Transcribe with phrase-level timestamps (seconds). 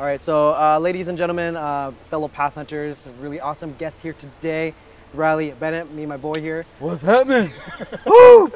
[0.00, 4.14] All right, so uh, ladies and gentlemen, uh, fellow path hunters, really awesome guest here
[4.14, 4.72] today,
[5.12, 6.64] Riley Bennett, me and my boy here.
[6.78, 7.50] What's happening?
[8.06, 8.50] Woo!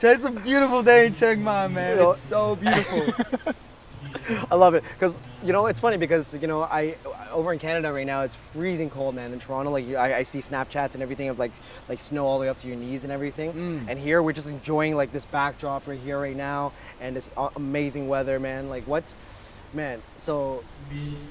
[0.00, 1.90] It's a beautiful day in Chiang Mai, man.
[1.90, 3.12] You know- It's so beautiful.
[4.50, 6.96] I love it because you know it's funny because you know I
[7.30, 9.34] over in Canada right now it's freezing cold, man.
[9.34, 11.52] In Toronto, like I, I see Snapchats and everything of like
[11.90, 13.52] like snow all the way up to your knees and everything.
[13.52, 13.88] Mm.
[13.88, 16.72] And here we're just enjoying like this backdrop right here right now
[17.02, 18.70] and this amazing weather, man.
[18.70, 19.04] Like what,
[19.76, 20.02] man?
[20.16, 20.64] So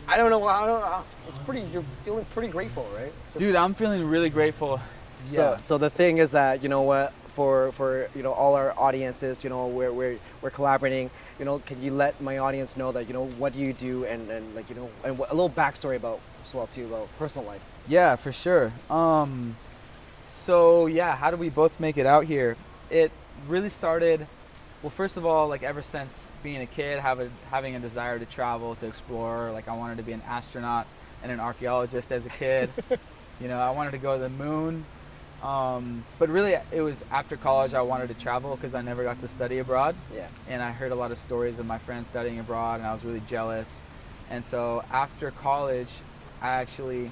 [0.07, 0.43] I don't know.
[0.45, 0.79] I don't.
[0.79, 1.03] know.
[1.27, 1.61] It's pretty.
[1.73, 3.11] You're feeling pretty grateful, right?
[3.33, 4.79] Just- Dude, I'm feeling really grateful.
[5.25, 5.61] So, Yeah.
[5.61, 9.43] so the thing is that you know what for for you know all our audiences,
[9.43, 11.09] you know we're we're, we're collaborating.
[11.39, 14.05] You know, can you let my audience know that you know what do you do
[14.05, 17.45] and, and like you know and a little backstory about as well too about personal
[17.47, 17.61] life.
[17.87, 18.71] Yeah, for sure.
[18.89, 19.57] Um,
[20.27, 22.55] so yeah, how do we both make it out here?
[22.89, 23.11] It
[23.47, 24.27] really started.
[24.85, 28.19] Well, first of all, like ever since being a kid, have a, having a desire
[28.19, 29.51] to travel, to explore.
[29.51, 30.85] Like I wanted to be an astronaut
[31.23, 32.69] and an archaeologist as a kid.
[33.41, 34.85] you know, I wanted to go to the moon.
[35.41, 39.19] Um, but really, it was after college I wanted to travel because I never got
[39.21, 40.27] to study abroad Yeah.
[40.47, 43.03] and I heard a lot of stories of my friends studying abroad, and I was
[43.03, 43.81] really jealous.
[44.29, 45.89] And so after college,
[46.43, 47.09] I actually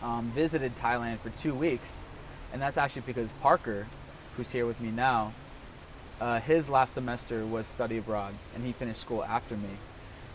[0.00, 2.04] um, visited Thailand for two weeks,
[2.52, 3.88] and that's actually because Parker,
[4.36, 5.32] who's here with me now,
[6.20, 9.70] uh, his last semester was study abroad, and he finished school after me.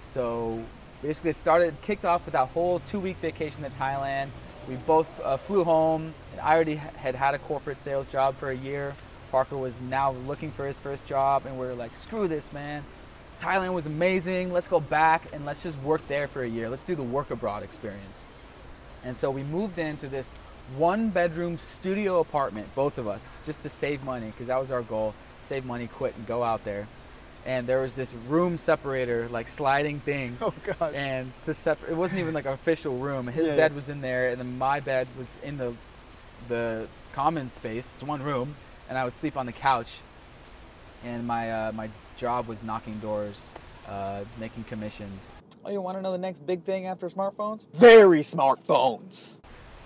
[0.02, 0.64] So
[1.02, 4.30] basically, it started kicked off with that whole two-week vacation to Thailand.
[4.68, 6.14] We both uh, flew home.
[6.42, 8.96] I already had had a corporate sales job for a year.
[9.32, 12.84] Parker was now looking for his first job, and we are like, "Screw this, man!
[13.42, 14.54] Thailand was amazing.
[14.54, 16.70] Let's go back and let's just work there for a year.
[16.70, 18.24] Let's do the work abroad experience."
[19.04, 20.32] And so we moved into this
[20.78, 25.14] one-bedroom studio apartment, both of us, just to save money, because that was our goal:
[25.44, 26.88] save money, quit, and go out there.
[27.46, 30.94] And there was this room separator, like sliding thing Oh gosh.
[30.96, 33.28] and it's the separ- it wasn't even like an official room.
[33.28, 33.76] His Yeah, bed yeah.
[33.76, 35.74] was in there, and then my bed was in the
[36.48, 37.88] the common space.
[37.94, 38.56] It's one room,
[38.90, 40.00] and I would sleep on the couch.
[41.04, 43.54] And my uh, my job was knocking doors,
[43.90, 45.42] uh, making commissions.
[45.66, 47.66] Oh, you want to know the next big thing after smartphones?
[47.74, 49.40] Very smartphones.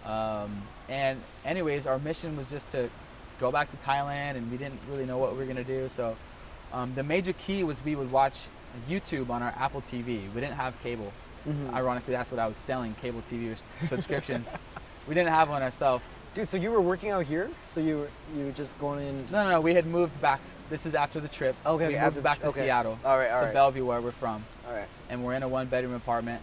[0.05, 2.89] Um, and anyways, our mission was just to
[3.39, 5.89] go back to Thailand, and we didn't really know what we were gonna do.
[5.89, 6.15] So
[6.73, 8.39] um, the major key was we would watch
[8.89, 10.31] YouTube on our Apple TV.
[10.33, 11.11] We didn't have cable.
[11.47, 11.73] Mhm.
[11.73, 14.59] Ironically, that's what I was selling cable TV subscriptions.
[15.07, 16.03] we didn't have one ourselves.
[16.35, 17.49] Dude, so you were working out here?
[17.71, 19.17] So you were you were just going in?
[19.31, 19.61] No, no, no.
[19.61, 20.39] We had moved back.
[20.69, 21.55] This is after the trip.
[21.65, 22.61] Okay, we moved after back to okay.
[22.61, 24.87] Seattle, All right, all to right, Bellevue, where we're from, all right.
[25.09, 26.41] and we're in a one-bedroom apartment.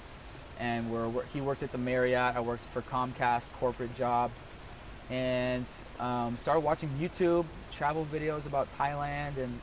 [0.59, 2.35] And we're he worked at the Marriott.
[2.37, 4.31] I worked for Comcast, corporate job,
[5.11, 5.67] and
[6.01, 9.37] um, started watching YouTube travel videos about Thailand.
[9.39, 9.61] And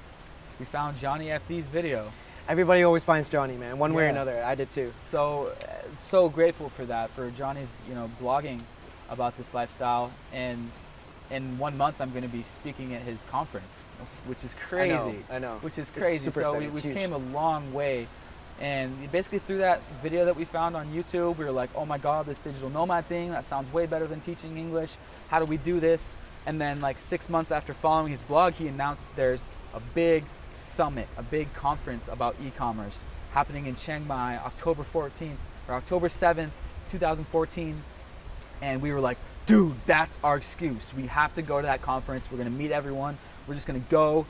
[0.59, 2.11] we found Johnny FD's video.
[2.47, 4.43] Everybody always finds Johnny, man, one way or another.
[4.43, 4.91] I did too.
[4.99, 8.59] so uh, so grateful for that for johnny's you know blogging
[9.09, 10.71] about this lifestyle and
[11.29, 13.87] in one month i'm going to be speaking at his conference
[14.25, 15.57] which is I know, crazy I know.
[15.61, 18.07] which is crazy so we, exciting, we came a long way
[18.61, 21.97] and basically through that video that we found on youtube we were like oh my
[21.97, 24.93] god this digital nomad thing that sounds way better than teaching english
[25.29, 28.67] how do we do this and then like six months after following his blog he
[28.67, 30.23] announced there's a big
[30.53, 36.51] summit a big conference about e-commerce happening in chiang mai october 14th or october 7th
[36.91, 37.81] 2014
[38.61, 40.93] and we were like, dude, that's our excuse.
[40.93, 42.29] We have to go to that conference.
[42.31, 43.17] We're gonna meet everyone.
[43.47, 44.25] We're just gonna go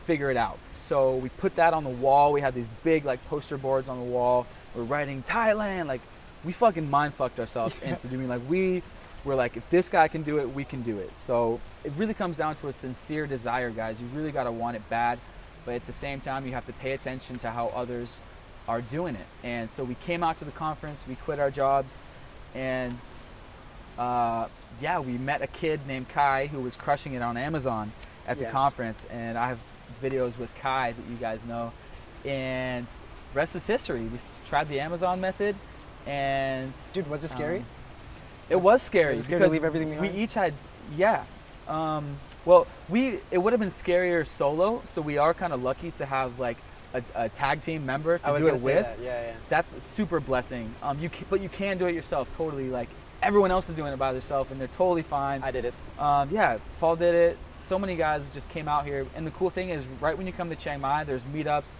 [0.00, 0.58] figure it out.
[0.74, 2.32] So we put that on the wall.
[2.32, 4.46] We had these big like poster boards on the wall.
[4.74, 5.86] We're writing Thailand.
[5.86, 6.00] Like
[6.44, 8.82] we fucking mind fucked ourselves into doing like we
[9.24, 11.14] were like, if this guy can do it, we can do it.
[11.14, 14.00] So it really comes down to a sincere desire, guys.
[14.00, 15.18] You really gotta want it bad,
[15.66, 18.20] but at the same time, you have to pay attention to how others
[18.66, 19.26] are doing it.
[19.44, 21.04] And so we came out to the conference.
[21.06, 22.00] We quit our jobs,
[22.54, 22.96] and
[23.98, 24.46] uh,
[24.80, 27.92] yeah, we met a kid named Kai who was crushing it on Amazon
[28.26, 28.52] at the Yes.
[28.52, 29.58] conference, and I have
[30.02, 31.72] videos with Kai that you guys know,
[32.24, 32.86] and
[33.34, 34.00] rest is history.
[34.02, 35.56] We tried the Amazon method,
[36.06, 37.58] and Dude, was it scary?
[37.58, 37.64] um,
[38.48, 39.14] it was scary.
[39.14, 40.54] Was it scary to because leave everything We each had,
[40.96, 41.24] yeah.
[41.68, 45.90] Um, well, we it would have been scarier solo, so we are kind of lucky
[45.92, 46.56] to have like
[46.94, 48.84] a, a tag team member to do it with.
[48.84, 48.98] that.
[49.00, 49.32] Yeah, yeah.
[49.48, 50.74] That's a super blessing.
[50.82, 52.68] Um, you ca- but you can do it yourself totally.
[52.68, 52.88] Like
[53.22, 55.42] everyone else is doing it by themselves, and they're totally fine.
[55.42, 55.74] I did it.
[55.98, 57.38] Um, yeah, Paul did it.
[57.70, 60.32] So many guys just came out here, and the cool thing is, right when you
[60.32, 61.70] come to Chiang Mai, there's meetups,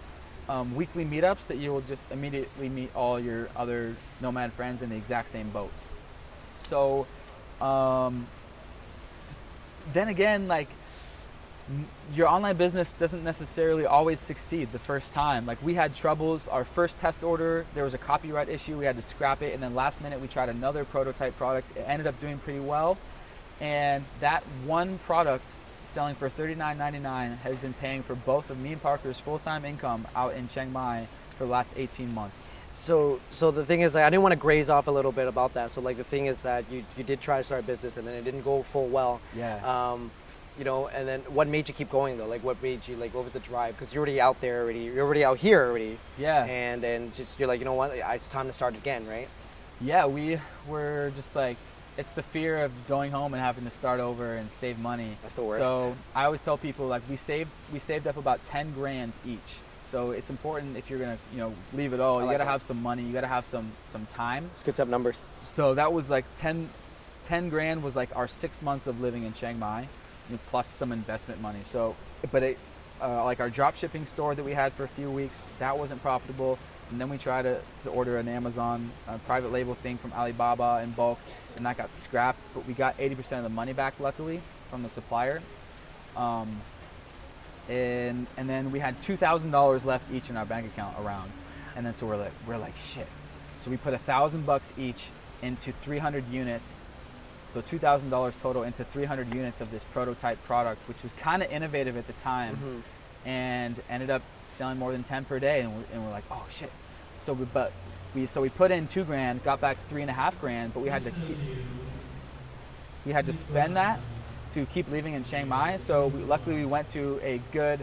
[0.47, 4.89] um, weekly meetups that you will just immediately meet all your other nomad friends in
[4.89, 5.69] the exact same boat.
[6.69, 7.07] So,
[7.59, 8.25] um,
[9.91, 10.69] then again, like
[12.15, 15.45] your online business doesn't necessarily always succeed the first time.
[15.45, 16.47] Like we had troubles.
[16.47, 18.77] Our first test order, there was a copyright issue.
[18.77, 21.75] We had to scrap it, and then last minute we tried another prototype product.
[21.75, 22.97] It ended up doing pretty well,
[23.59, 25.57] and that one product
[25.91, 30.33] selling for $39.99 has been paying for both of me and Parker's full-time income out
[30.33, 31.07] in Chiang Mai
[31.37, 32.47] for the last 18 months.
[32.73, 35.27] So, so the thing is, like, I didn't want to graze off a little bit
[35.27, 35.73] about that.
[35.73, 38.07] So, like, the thing is that you, you did try to start a business and
[38.07, 39.19] then it didn't go full well.
[39.35, 39.57] Yeah.
[39.65, 40.09] Um,
[40.57, 42.27] you know, and then what made you keep going though?
[42.27, 43.13] Like, what made you like?
[43.13, 43.75] What was the drive?
[43.75, 44.79] Because you're already out there already.
[44.79, 45.97] You're already out here already.
[46.17, 46.43] Yeah.
[46.43, 47.91] And and just you're like, you know what?
[47.93, 49.29] It's time to start again, right?
[49.79, 51.57] Yeah, we were just like,
[51.97, 55.17] it's the fear of going home and having to start over and save money.
[55.21, 55.63] That's the worst.
[55.63, 59.59] So I always tell people like we saved we saved up about ten grand each.
[59.83, 62.45] So it's important if you're gonna you know leave it all, I you like gotta
[62.45, 62.51] that.
[62.51, 64.49] have some money, you gotta have some some time.
[64.53, 65.21] It's good to have numbers.
[65.43, 66.69] So that was like 10,
[67.27, 69.87] 10 grand was like our six months of living in Chiang Mai,
[70.47, 71.59] plus some investment money.
[71.65, 71.95] So,
[72.31, 72.57] but it,
[73.01, 76.01] uh, like our drop shipping store that we had for a few weeks, that wasn't
[76.01, 76.57] profitable.
[76.91, 80.81] And then we tried to, to order an Amazon uh, private label thing from Alibaba
[80.83, 81.19] in bulk,
[81.55, 82.43] and that got scrapped.
[82.53, 85.41] But we got 80% of the money back, luckily, from the supplier.
[86.17, 86.61] Um,
[87.69, 91.31] and and then we had two thousand dollars left each in our bank account around,
[91.75, 93.07] and then so we're like we're like shit.
[93.59, 95.09] So we put a thousand bucks each
[95.41, 96.83] into 300 units,
[97.47, 101.41] so two thousand dollars total into 300 units of this prototype product, which was kind
[101.43, 102.81] of innovative at the time, Mhm.
[103.29, 106.45] and ended up selling more than 10 per day, and we're, and we're like oh
[106.51, 106.71] shit.
[107.19, 107.71] So we but
[108.15, 110.81] we so we put in two grand, got back three and a half grand, but
[110.81, 111.37] we had to keep
[113.05, 113.99] we had to spend that
[114.51, 115.77] to keep living in Chiang Mai.
[115.77, 117.79] So we, luckily we went to a good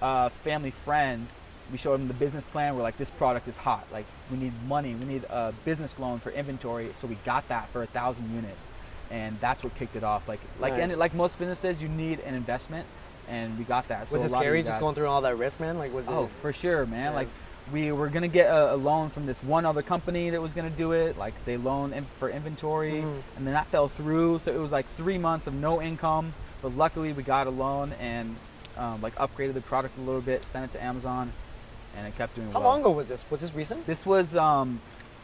[0.00, 1.26] uh, family friend.
[1.70, 2.76] We showed him the business plan.
[2.76, 3.86] We're like, this product is hot.
[3.92, 4.94] Like we need money.
[4.94, 6.90] We need a business loan for inventory.
[6.94, 8.72] So we got that for a thousand units,
[9.10, 10.28] and that's what kicked it off.
[10.28, 10.82] Like like Nice.
[10.82, 12.86] any, like most businesses, you need an investment,
[13.32, 14.06] and we got that.
[14.06, 15.78] So was it scary just going through all that risk, man?
[15.78, 16.30] Like, was Oh, it?
[16.30, 17.12] for sure, man.
[17.12, 17.16] Yeah.
[17.16, 17.28] Like
[17.72, 20.68] we were gonna get a, a loan from this one other company that was gonna
[20.70, 21.16] do it.
[21.16, 23.22] Like they loaned in, for inventory, Mhm.
[23.36, 24.40] and then that fell through.
[24.40, 26.34] So it was like three months of no income.
[26.60, 28.36] But luckily, we got a loan and
[28.76, 31.32] um, like upgraded the product a little bit, sent it to Amazon,
[31.96, 32.54] and it kept doing well.
[32.54, 32.70] How well.
[32.70, 33.24] long ago was this?
[33.30, 33.86] Was this recent?
[33.86, 34.80] This was, um,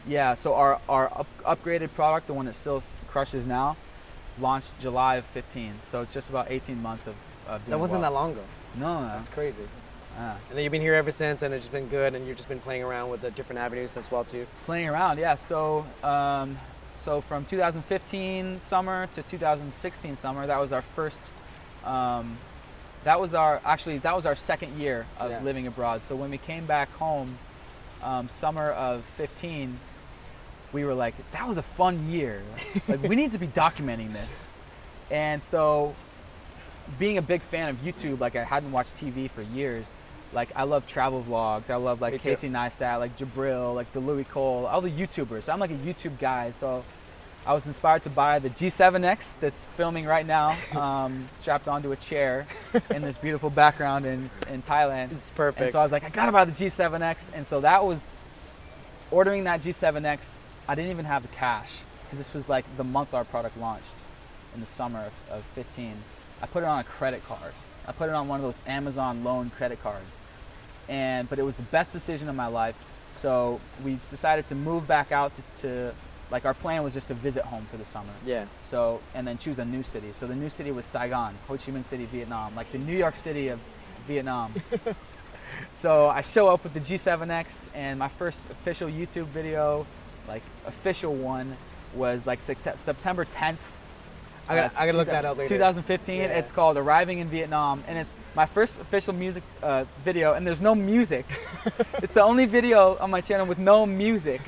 [0.07, 0.33] yeah.
[0.33, 3.75] So our our up, upgraded product, the one that still crushes now,
[4.39, 5.79] launched July of 15.
[5.85, 7.15] So it's just about 18 months of,
[7.67, 8.11] That wasn't well.
[8.11, 8.43] that long ago.
[8.75, 9.07] No, no.
[9.07, 9.63] That's crazy.
[10.17, 10.37] Ah.
[10.49, 12.49] And then you've been here ever since, and it's just been good, and you've just
[12.49, 14.45] been playing around with the different avenues as well too.
[14.65, 16.57] playing around yeah so um,
[16.93, 21.19] so from 2015 summer to 2016 summer that was our first
[21.85, 22.37] um,
[23.05, 25.41] that was our actually that was our second year of Yeah.
[25.41, 27.37] living abroad so when we came back home
[28.03, 29.79] um, summer of 15
[30.73, 32.41] we were like that was a fun year
[32.89, 34.47] like we need to be documenting this
[35.09, 35.95] and so
[36.97, 39.93] being a big fan of youtube like i hadn't watched tv for years
[40.33, 44.23] like i love travel vlogs i love like casey neistat like jabril like the louis
[44.25, 46.83] cole all the youtubers so i'm like a youtube guy so
[47.45, 51.95] i was inspired to buy the g7x that's filming right now um, strapped onto a
[51.95, 52.45] chair
[52.91, 55.61] in this beautiful background in, in thailand It's perfect.
[55.61, 57.31] and so I was like, I gotta buy the G7X.
[57.33, 58.09] And so that was
[59.11, 60.39] ordering that G7X.
[60.67, 63.93] I didn't even have the cash because this was like the month our product launched
[64.53, 65.95] in the summer of, of 15.
[66.41, 67.53] I put it on a credit card.
[67.87, 70.25] I put it on one of those Amazon loan credit cards.
[70.87, 72.75] And but it was the best decision of my life.
[73.11, 75.95] So we decided to move back out to, to
[76.31, 78.11] like our plan was just to visit home for the summer.
[78.25, 78.45] yeah.
[78.63, 80.11] So, and then choose a new city.
[80.11, 83.15] So the new city was Saigon, Ho Chi Minh City, Vietnam, like the New York
[83.15, 83.59] City of
[84.07, 84.53] Vietnam.
[85.73, 89.85] so I show up with the G7X, and my first official YouTube video,
[90.27, 91.57] like official one,
[91.95, 93.57] was like September 10th.
[94.49, 95.47] I gotta, I gotta look that up later.
[95.47, 96.17] 2015.
[96.17, 96.25] Yeah.
[96.25, 100.33] It's called Arriving in Vietnam, and it's my first official music uh, video.
[100.33, 101.25] And there's no music.
[102.01, 104.41] it's the only video on my channel with no music.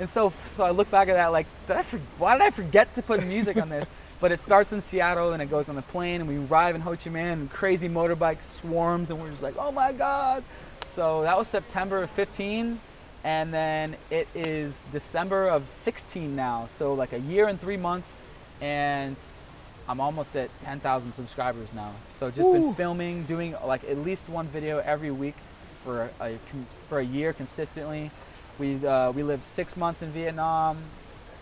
[0.00, 1.82] And so, so I look back at that like, did I?
[1.82, 3.88] For, why did I forget to put music on this?
[4.22, 6.80] But it starts in Seattle and it goes on the plane, and we arrive in
[6.82, 10.44] Ho Chi Minh, and crazy motorbike swarms, and we're just like, oh my god.
[10.84, 12.78] So that was September of 15.
[13.24, 16.66] And then it is December of 16 now.
[16.66, 18.14] So like a year and three months.
[18.60, 19.16] And
[19.88, 21.92] I'm almost at 10,000 subscribers now.
[22.12, 22.54] So just Woo.
[22.54, 25.34] been filming, doing like at least one video every week
[25.82, 26.38] for a
[26.88, 28.10] for a year consistently.
[28.58, 30.78] We uh, we lived six months in Vietnam.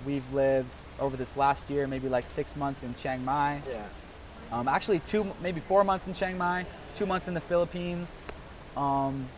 [0.07, 3.61] We've lived over this last year maybe like six months in Chiang Mai.
[3.69, 3.85] Yeah.
[4.53, 8.21] Um, actually, two maybe four months in Chiang Mai, two months in the Philippines,
[8.77, 9.29] um,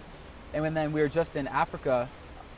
[0.54, 2.08] and then we were just in Africa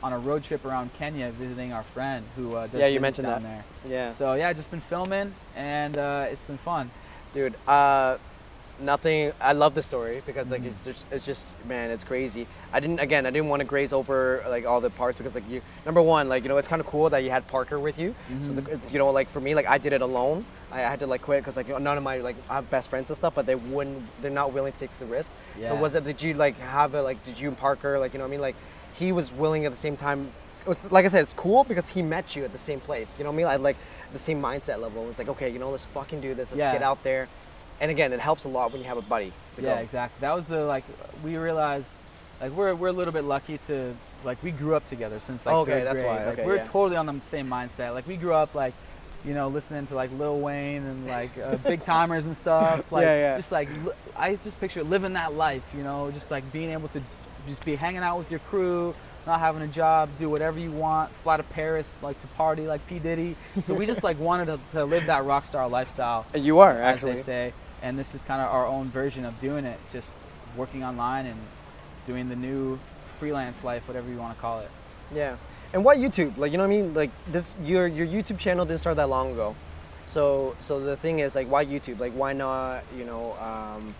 [0.05, 3.25] on a road trip around Kenya visiting our friend who uh, does Yeah, you mentioned
[3.27, 3.65] down that.
[3.83, 3.91] there.
[3.91, 4.09] Yeah.
[4.09, 6.91] So yeah, just been filming and uh, it's been fun.
[7.33, 8.17] Dude, uh,
[8.79, 9.31] nothing.
[9.41, 10.67] I love the story because like Mm.
[10.67, 12.45] it's just, it's just man, it's crazy.
[12.71, 13.25] I didn't again.
[13.25, 16.29] I didn't want to graze over like all the parts because like you number one
[16.29, 18.13] like you know it's kind of cool that you had Parker with you.
[18.43, 18.55] So Mm-hmm.
[18.85, 20.45] the, you know like for me like I did it alone.
[20.71, 23.09] I, had to like quit because like none of my like I have best friends
[23.09, 24.03] and stuff, but they wouldn't.
[24.21, 25.31] They're not willing to take the risk.
[25.63, 26.03] So was it?
[26.03, 27.23] Did you like have a like?
[27.25, 28.55] Did you and Parker like you know what I mean like
[28.97, 30.29] he was willing at the same time.
[30.65, 33.13] It was like I said, it's cool because he met you at the same place.
[33.17, 33.47] You know what I mean?
[33.47, 33.77] I like
[34.13, 35.03] the same mindset level.
[35.03, 36.51] It was like okay, you know, let's fucking do this.
[36.51, 36.71] Let's Yeah.
[36.71, 37.27] get out there.
[37.81, 39.31] And again, it helps a lot when you have a buddy.
[39.57, 39.81] To Yeah, go.
[39.81, 40.17] exactly.
[40.21, 40.83] That was the like
[41.23, 41.91] we realized
[42.41, 45.55] like we're we're a little bit lucky to like we grew up together since like
[45.55, 46.05] Okay, third that's grade.
[46.07, 46.63] why, Like, okay, we're yeah.
[46.67, 47.93] totally on the same mindset.
[47.93, 48.73] Like we grew up like
[49.23, 52.91] you know listening to like Lil Wayne and like uh, big timers and stuff.
[52.91, 53.35] Like Yeah, yeah.
[53.35, 55.67] just like li- I just picture living that life.
[55.77, 57.01] You know, just like being able to
[57.47, 58.93] just be hanging out with your crew.
[59.25, 62.85] Not having a job, do whatever you want, fly to Paris, like to party like
[62.85, 63.35] P Diddy.
[63.63, 66.73] So we just like wanted to, to live that rock star lifestyle And you are
[66.73, 67.15] as actually.
[67.15, 67.53] they say.
[67.81, 70.13] And this is kind of our own version of doing it, just
[70.55, 71.39] working online and
[72.05, 74.69] doing the new freelance life, whatever you want to call it.
[75.13, 75.37] Yeah.
[75.73, 76.37] And why YouTube?
[76.37, 76.93] Like you know what I mean?
[76.93, 79.55] Like this your your YouTube channel didn't start that long ago.
[80.05, 81.99] So so the thing is like why YouTube?
[81.99, 83.95] Like why not, you know, um,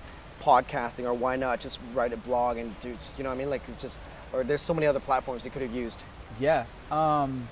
[0.45, 3.49] podcasting or why not just write a blog and do you know what I mean?
[3.49, 3.97] Like it's just
[4.31, 5.99] or there's so many other platforms you could have used.
[6.39, 6.65] Yeah.
[6.91, 7.47] Um,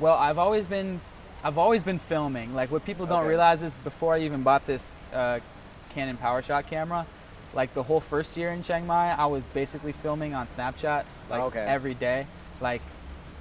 [0.00, 1.00] well, I've always been,
[1.44, 2.54] I've always been filming.
[2.54, 3.28] Like what people don't Okay.
[3.28, 5.40] realize is before I even bought this uh,
[5.90, 7.06] Canon PowerShot camera,
[7.54, 11.42] like the whole first year in Chiang Mai, I was basically filming on Snapchat like
[11.42, 11.60] Okay.
[11.66, 12.26] every day,
[12.60, 12.80] like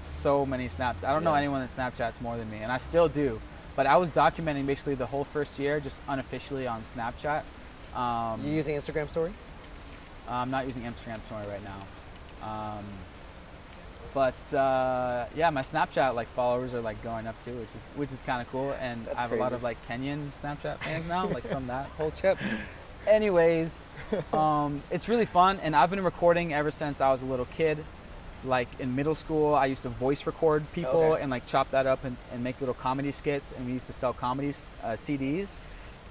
[0.05, 1.03] so many snaps.
[1.03, 3.39] I don't know anyone that Snapchats more than me, and I still do.
[3.75, 7.43] But I was documenting basically the whole first year just unofficially on Snapchat.
[7.95, 9.33] Um, You using Instagram story?
[10.27, 12.47] I'm not using Instagram Story right now.
[12.47, 12.85] Um,
[14.13, 18.11] but uh, yeah, my Snapchat like followers are like going up too, which is which
[18.11, 18.73] is kind of cool.
[18.79, 21.87] And That's I have a lot of like Kenyan Snapchat fans now, like from that
[21.97, 22.37] whole trip.
[23.07, 23.87] Anyways,
[24.33, 27.83] um, it's really fun, and I've been recording ever since I was a little kid.
[28.45, 31.21] Like in middle school, I used to voice record people Okay.
[31.21, 33.93] and like chop that up and, and make little comedy skits, and we used to
[33.93, 35.59] sell comedy uh, CDs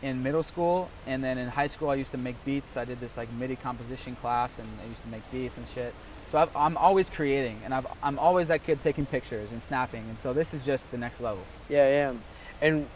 [0.02, 2.76] in middle school, and then in high school I used to make beats.
[2.76, 5.94] I did this like MIDI composition class, and I used to make beats and shit.
[6.28, 10.04] So I've, I'm always creating, and I've, I'm always that kid taking pictures and snapping,
[10.08, 11.42] and so this is just the next level.
[11.68, 12.18] Yeah, yeah.
[12.60, 12.86] And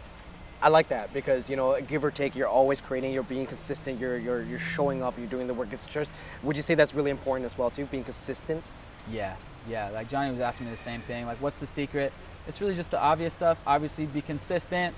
[0.61, 3.13] I like that because you know, give or take, you're always creating.
[3.13, 3.99] You're being consistent.
[3.99, 5.19] You're you're you're showing up.
[5.19, 5.69] You're doing the work.
[5.73, 6.11] It's just.
[6.43, 7.87] Would you say that's really important as well too?
[7.87, 8.63] Being consistent.
[9.11, 9.35] Yeah,
[9.69, 9.89] yeah.
[9.91, 11.27] Like Johnny was asking me the same thing.
[11.27, 12.13] Like, what's the secret?
[12.47, 13.59] It's really just the obvious stuff.
[13.67, 14.95] Obviously, be consistent.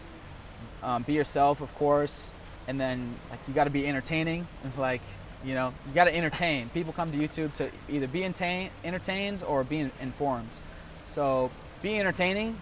[0.82, 2.32] Um, be yourself, of course,
[2.68, 4.46] and then like you got to be entertaining.
[4.64, 5.02] It's like
[5.44, 6.68] you know you got to entertain.
[6.70, 10.50] People come to YouTube to either be entertain, entertained or be informed.
[11.06, 11.50] So
[11.82, 12.60] be entertaining.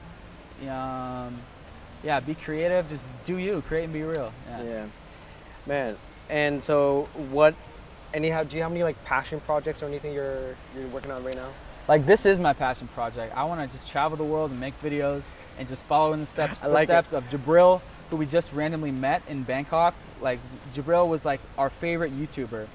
[0.63, 1.41] Um,
[2.03, 2.89] yeah, be creative.
[2.89, 3.63] Just do you.
[3.69, 4.33] Create and be real.
[4.49, 4.63] Yeah.
[4.63, 4.87] Yeah,
[5.67, 5.97] man.
[6.29, 7.55] And so, what?
[8.15, 11.35] Anyhow, do you have any like passion projects or anything you're you're working on right
[11.35, 11.51] now?
[11.89, 13.37] Like this is my passion project.
[13.37, 16.27] I want to just travel the world and make videos and just follow in the
[16.35, 17.81] steps, like footsteps of Jabril,
[18.13, 19.95] who we just randomly met in Bangkok.
[20.21, 20.39] Like
[20.75, 22.69] Jabril was like our favorite YouTuber,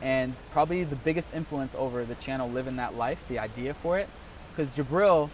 [0.00, 4.08] and probably the biggest influence over the channel Living That Life, the idea for it,
[4.54, 5.30] because Jabril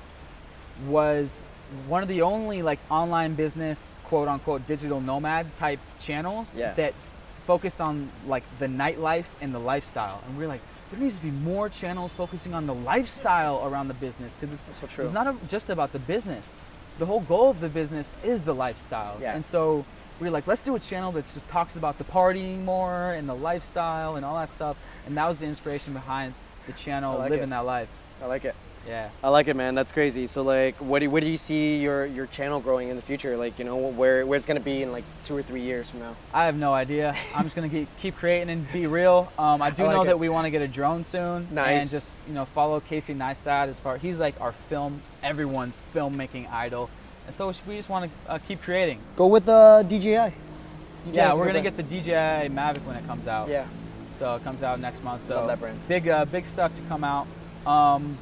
[0.87, 1.43] was
[1.87, 6.73] one of the only like online business quote unquote digital nomad type channels Yeah.
[6.75, 6.95] that
[7.45, 10.61] focused on like the nightlife and the lifestyle and we are like
[10.91, 14.79] there needs to be more channels focusing on the lifestyle around the business because it's,
[14.79, 16.55] so it's not a, just about the business
[16.99, 19.35] the whole goal of the business is the lifestyle Yeah.
[19.35, 19.85] and so
[20.21, 23.29] we are like let's do a channel that just talks about the partying more and
[23.29, 24.77] the lifestyle and all that stuff
[25.07, 26.35] and that was the inspiration behind
[26.67, 27.51] the channel like living it.
[27.51, 27.89] that life
[28.23, 28.55] I like it.
[28.89, 29.75] Yeah I like it, man.
[29.75, 30.27] That's crazy.
[30.27, 33.37] So, like, what do, where do you see your, your channel growing in the future?
[33.37, 36.01] Like, you know, where where it's gonna be in like two or three years from
[36.01, 36.17] now?
[36.33, 37.15] I have no idea.
[37.35, 39.31] I'm just gonna keep, keep creating and be real.
[39.39, 40.07] Um, I do I like know it.
[40.07, 41.83] that we want to get a drone soon, Nice.
[41.83, 43.99] and just you know follow Casey Neistat as far.
[43.99, 46.89] He's like our film, everyone's filmmaking idol,
[47.27, 48.99] and so we just want to uh, keep creating.
[49.17, 50.33] Go with the DJI.
[51.13, 53.49] yeah, we're gonna get the DJI Mavic when it comes out.
[53.49, 53.67] Yeah.
[54.11, 55.23] So it comes out next month.
[55.23, 55.79] So Love that brand.
[55.89, 57.27] big uh, big stuff to come out.
[57.67, 58.17] Um,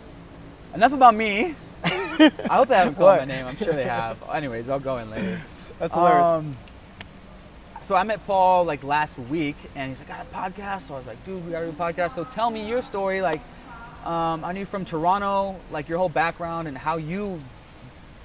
[0.74, 1.54] enough about me.
[1.84, 3.46] I hope they haven't called my name.
[3.46, 4.16] I'm sure they have.
[4.32, 5.40] Anyways, I'll go in later.
[5.78, 6.26] That's hilarious.
[6.26, 6.56] Um,
[7.82, 10.94] so I met Paul like last week, and he's like, "I "Got a podcast." So
[10.94, 13.20] I was like, "Dude, we got to do a podcast." So tell me your story.
[13.20, 13.40] Like,
[14.04, 17.40] um, I knew from Toronto, like your whole background and how you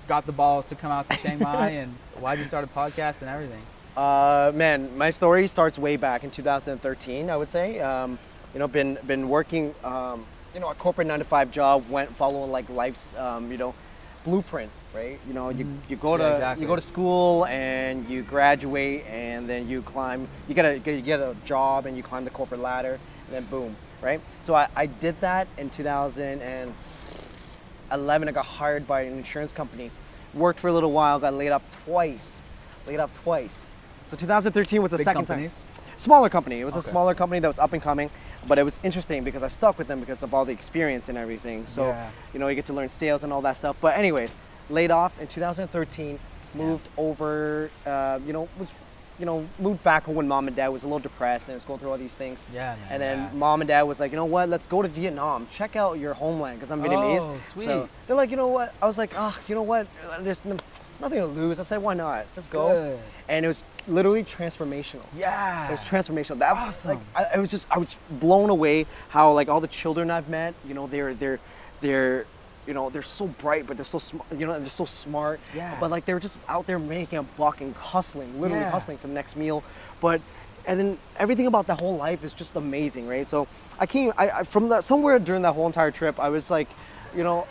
[0.08, 3.22] got the balls to come out to Chiang Mai and why'd you started a podcast
[3.22, 3.62] and everything.
[3.96, 7.30] Uh, man, my story starts way back in 2013.
[7.30, 7.80] I would say.
[7.80, 8.18] Um,
[8.54, 9.76] you know, been been working.
[9.84, 11.90] Um, you know, a corporate nine to five job.
[11.90, 13.16] Went following like life's.
[13.18, 13.74] Um, you know,
[14.24, 15.20] blueprint, right?
[15.28, 15.78] You know, you, Mhm.
[15.90, 16.62] you go to Yeah, exactly.
[16.62, 20.28] you go to school and you graduate and then you climb.
[20.48, 23.44] You get a you get a job and you climb the corporate ladder and then
[23.46, 24.22] boom, right?
[24.42, 28.30] So I, I did that in 2011.
[28.30, 29.90] I got hired by an insurance company.
[30.34, 32.36] Worked for a little while, got laid off twice.
[32.88, 33.64] Laid off twice.
[34.06, 35.60] So 2013 was the Big second companies?
[35.60, 35.91] time.
[36.02, 36.60] Smaller company.
[36.60, 38.10] It was a smaller company that was up and coming,
[38.48, 41.18] but it was interesting because I stuck with them because of all the experience and
[41.18, 41.68] everything.
[41.68, 42.10] So, Yeah.
[42.34, 43.76] you know, you get to learn sales and all that stuff.
[43.80, 44.34] But anyways,
[44.72, 46.18] laid off in 2013,
[46.56, 48.74] moved over, uh, you know, was,
[49.20, 51.66] you know, moved back home when mom and dad was a little depressed and was
[51.66, 52.42] going through all these things.
[52.52, 53.30] Yeah, man, And then yeah.
[53.38, 56.16] mom and dad was like, you know what, let's go to Vietnam, check out your
[56.16, 57.22] homeland because I'm Vietnamese.
[57.22, 57.90] Oh, So sweet.
[58.08, 58.74] they're like, you know what?
[58.82, 59.86] I was like, ah, you know what?
[60.22, 60.44] There's
[61.02, 61.60] nothing to lose.
[61.60, 62.26] I said, why not?
[62.36, 62.70] Just go.
[62.70, 63.00] Good.
[63.28, 65.06] And it was literally transformational.
[65.16, 65.68] Yeah.
[65.68, 66.40] It was transformational.
[66.40, 69.68] That was like I, I was just I was blown away how like all the
[69.68, 71.40] children I've met, you know, they're they're
[71.82, 72.26] they're
[72.68, 74.28] you know they're so bright, but they're so smart.
[74.38, 75.40] You know, they're so smart.
[75.56, 75.76] Yeah.
[75.80, 78.72] But like they were just out there making a buck and hustling, literally Yeah.
[78.72, 79.64] hustling for the next meal.
[80.00, 80.22] But
[80.68, 83.28] and then everything about that whole life is just amazing, right?
[83.28, 83.48] So
[83.80, 86.68] I came I, I from the somewhere during that whole entire trip, I was like,
[87.16, 87.48] you know.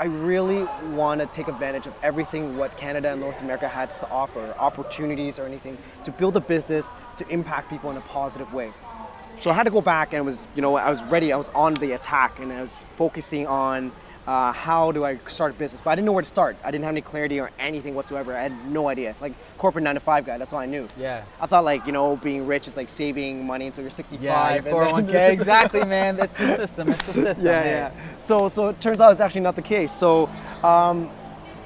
[0.00, 4.08] I really want to take advantage of everything what Canada and North America has to
[4.08, 6.88] offer, opportunities or anything, to build a business,
[7.18, 8.72] to impact people in a positive way.
[9.36, 11.34] So I had to go back and was, you know, I was ready.
[11.34, 13.92] I was on the attack and I was focusing on
[14.30, 15.82] uh, how do I start a business.
[15.82, 16.56] But I didn't know where to start.
[16.62, 18.36] I didn't have any clarity or anything whatsoever.
[18.36, 19.16] I had no idea.
[19.20, 20.86] Like corporate nine to five guy, that's all I knew.
[20.96, 21.24] Yeah.
[21.40, 24.22] I thought like, you know, being rich is like saving money until you're 65.
[24.22, 25.30] Yeah, and your then- 401k.
[25.32, 26.16] exactly, man.
[26.16, 26.90] That's the system.
[26.90, 27.46] It's the system.
[27.46, 28.18] yeah, yeah.
[28.18, 29.90] So, so it turns out it's actually not the case.
[29.90, 30.30] So,
[30.62, 31.10] um,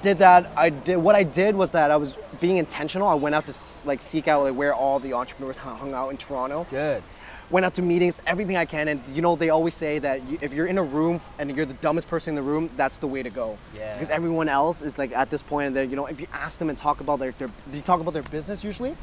[0.00, 0.50] did that.
[0.56, 3.08] I did what I did was that I was being intentional.
[3.08, 3.54] I went out to
[3.84, 6.66] like seek out like where all the entrepreneurs hung out in Toronto.
[6.70, 7.02] Good.
[7.50, 10.52] Went out to meetings, everything I can, and you know they always say that if
[10.52, 13.22] you're in a room and you're the dumbest person in the room, that's the way
[13.22, 13.58] to go.
[13.76, 13.92] Yeah.
[13.94, 16.70] Because everyone else is like at this and that you know if you ask them
[16.70, 18.96] and talk about their, their you talk about their business usually,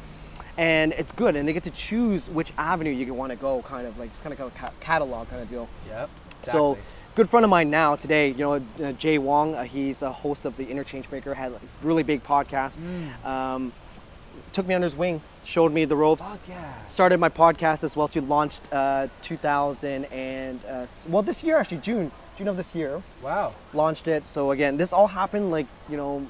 [0.56, 3.86] and it's good, and they get to choose which avenue you want to go, kind
[3.86, 5.68] of like it's kind of like a ca- catalog kind of deal.
[5.88, 6.10] Yep.
[6.42, 6.76] So,
[7.14, 9.54] good friend of mine now today, you know, uh, Jay Wong.
[9.54, 11.34] Uh, he's a host of the Interchange Maker.
[11.34, 12.76] Had a really big podcast.
[12.76, 13.24] Mm.
[13.24, 13.72] Um,
[14.52, 16.38] took me under his wing, showed me the ropes.
[16.48, 16.86] Yeah.
[16.86, 18.08] Started my podcast as well.
[18.08, 23.02] To launched uh, 2000 and uh, well this year actually June June of this year
[23.22, 23.52] Wow.
[23.74, 24.26] launched it.
[24.26, 26.26] So again, this all happened like you know,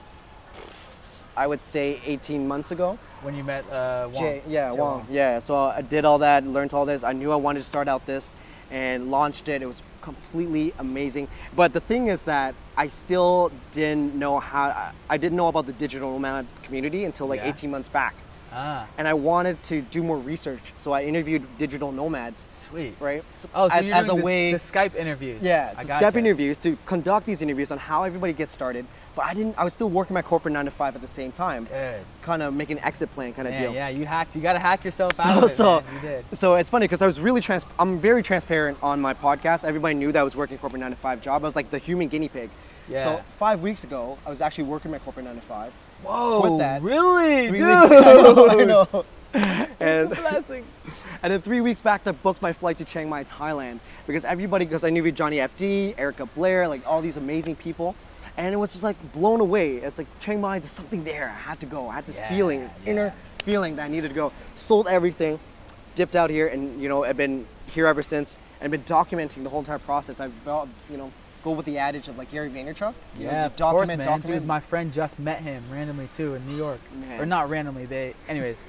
[1.37, 2.99] I would say 18 months ago.
[3.23, 4.23] When you met uh, Wong.
[4.23, 5.07] Jay, yeah, Jay Wong.
[5.11, 7.03] Yeah, so I did all that, learned all this.
[7.03, 8.31] I knew I wanted to start out this
[8.71, 9.63] and launched it.
[9.63, 11.29] It was completely amazing.
[11.55, 15.67] But the thing is that I still didn't know how, I- I didn't know about
[15.67, 17.49] the digital nomad community until like Yeah.
[17.51, 18.15] 18 months back.
[18.55, 20.73] Ah, And I wanted to do more research.
[20.77, 22.95] So I interviewed digital nomads, sweet.
[23.01, 23.25] right?
[23.35, 24.53] So Oh, so as, you're as a doing this- way.
[24.53, 25.43] the Skype interviews.
[25.45, 26.05] Yeah, I to gotcha.
[26.05, 28.85] Skype interviews to conduct these interviews on how everybody gets started.
[29.15, 29.59] But I didn't.
[29.59, 32.01] I was still working my corporate nine to five at the same time, Good.
[32.23, 33.71] kind of making an exit plan kind of deal.
[33.75, 34.35] yeah, you hacked.
[34.35, 35.95] You gotta hack yourself So, out of it, so, man.
[35.97, 36.25] You did.
[36.33, 37.67] so it's funny because I was really trans.
[37.79, 39.65] I'm very transparent on my podcast.
[39.65, 41.43] Everybody knew that I was working corporate nine to five job.
[41.43, 42.49] I was like the human guinea pig.
[42.89, 43.05] Yeah.
[43.05, 45.73] So five weeks ago, I was actually working my corporate nine to five.
[46.03, 46.41] Whoa.
[46.41, 46.83] Quit that.
[46.83, 47.63] Really, dude?
[47.63, 49.05] I know, I know.
[49.35, 50.65] It's And, a blessing.
[51.23, 54.65] and then three weeks back, I booked my flight to Chiang Mai, Thailand, because everybody,
[54.65, 57.95] because I knew Johnny FD, Erica Blair, like all these amazing people,
[58.37, 59.77] and it was just like blown away.
[59.77, 61.29] It's like Chiang Mai, there's something there.
[61.31, 61.89] I had to go.
[61.89, 62.91] I had this Yeah, feeling, this yeah.
[62.91, 64.33] inner feeling that I needed to go.
[64.55, 65.39] Sold everything,
[65.95, 69.49] dipped out here, and you know I've been here ever since, and been documenting the
[69.51, 70.21] whole entire process.
[70.21, 71.11] I've developed, you know,
[71.43, 72.95] go with the adage of like Gary Vaynerchuk.
[73.19, 73.99] you know, Yeah, of document, course, man.
[73.99, 74.41] document.
[74.43, 77.21] Dude, my friend just met him randomly too in New York, Man.
[77.21, 77.87] or not randomly.
[77.87, 78.67] They, anyways,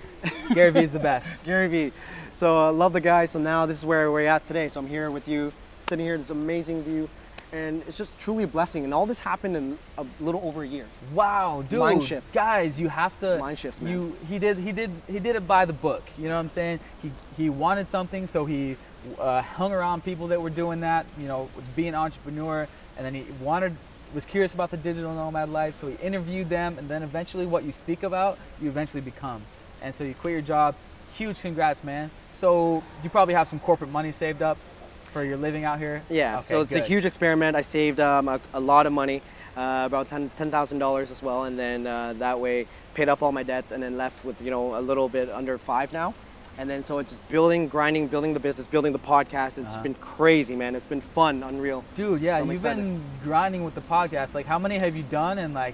[0.53, 1.43] Gary Vee is the best.
[1.45, 1.91] Gary Vee.
[2.33, 3.25] So uh, love the guy.
[3.27, 4.69] So now this is where we're at today.
[4.69, 5.53] So I'm here with you,
[5.87, 7.07] sitting here, this amazing view,
[7.51, 8.83] and it's just truly a blessing.
[8.83, 10.87] And all this happened in a little over a year.
[11.13, 11.79] Wow, dude.
[11.79, 12.27] Mind shifts.
[12.33, 13.93] Guys, you have to Mind shifts, man.
[13.93, 16.03] You he did he did he did it by the book.
[16.17, 16.79] You know what I'm saying?
[17.03, 18.75] He he wanted something, so he
[19.19, 21.05] uh, hung around people that were doing that.
[21.19, 23.75] You know, being an entrepreneur, and then he wanted
[24.13, 27.63] was curious about the digital nomad life, so he interviewed them, and then eventually, what
[27.63, 29.41] you speak about, you eventually become.
[29.81, 30.75] And so you quit your job.
[31.15, 32.09] Huge congrats, man.
[32.33, 34.57] So you probably have some corporate money saved up
[35.05, 36.01] for your living out here.
[36.09, 36.37] Yeah.
[36.37, 37.55] Okay, so it's a huge experiment.
[37.55, 39.21] I saved um, a, a lot of money,
[39.55, 43.31] uh, about ten thousand dollars as well, and then uh, that way paid off all
[43.31, 46.13] my debts, and then left with you know a little bit under five now.
[46.57, 49.57] And then so it's building, grinding, building the business, building the podcast.
[49.57, 49.81] It's Uh-huh.
[49.83, 50.75] been crazy, man.
[50.75, 51.83] It's been fun, unreal.
[51.95, 52.77] Dude, yeah, so you've excited.
[52.83, 54.33] been grinding with the podcast.
[54.35, 55.73] Like, how many have you done, and like,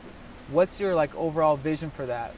[0.52, 2.34] what's your like overall vision for that?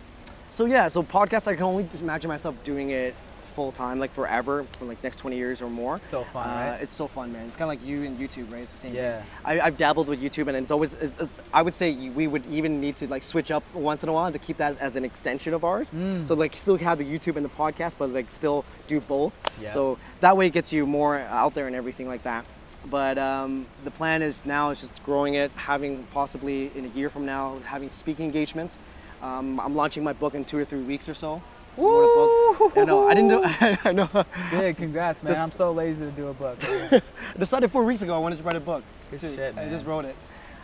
[0.49, 3.13] So yeah, so podcast I can only imagine myself doing it
[3.51, 5.99] full time, like forever, for like next 20 years or more.
[6.03, 6.79] So fun, Uh, right?
[6.81, 7.45] It's so fun, man.
[7.47, 8.61] It's kind of like you and YouTube, right?
[8.63, 9.17] It's the same Yeah.
[9.19, 9.27] thing.
[9.45, 10.93] I, I've dabbled with YouTube, and it's always.
[10.95, 14.09] It's, it's, I would say we would even need to like switch up once in
[14.09, 15.89] a while to keep that as an extension of ours.
[15.91, 16.27] Mm.
[16.27, 19.33] So like still have the YouTube and the podcast, but like still do both.
[19.61, 19.69] Yeah.
[19.69, 22.45] So that way it gets you more out there and everything like that.
[22.89, 27.09] But um, the plan is now is just growing it, having possibly in a year
[27.11, 28.75] from now having speaking engagements.
[29.21, 31.43] Um, I'm launching my book in two or three weeks or so.
[31.81, 32.77] I wrote a book.
[32.77, 33.07] I know.
[33.07, 33.41] I didn't do.
[33.89, 34.25] I know.
[34.51, 35.31] Big congrats, man.
[35.33, 36.57] This- I'm so lazy to do a book.
[36.63, 37.01] I
[37.39, 38.83] decided four weeks ago I wanted to write a book.
[39.09, 40.15] Good shit, I just wrote it.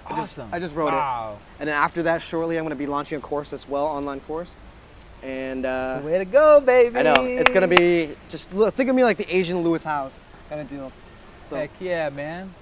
[0.05, 0.49] I just, awesome.
[0.53, 0.91] I just wrote it.
[0.97, 1.37] wow.
[1.59, 4.21] And then after that, shortly, I'm going to be launching a course as well, online
[4.21, 4.49] course.
[5.21, 6.97] And uh, The way to go, baby.
[6.99, 10.17] I know it's going to be just think of me like the Asian Lewis Howes
[10.47, 10.91] kind of deal.
[11.45, 12.53] So Heck yeah, man.